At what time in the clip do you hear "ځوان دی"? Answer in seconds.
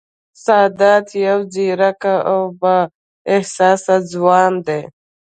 4.11-4.81